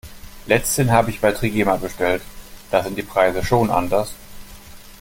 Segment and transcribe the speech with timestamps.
[0.47, 2.23] Letzthin habe ich bei Trigema bestellt,
[2.71, 4.15] da sind die Preise schon anders.